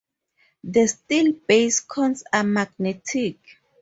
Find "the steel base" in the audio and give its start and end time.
0.63-1.81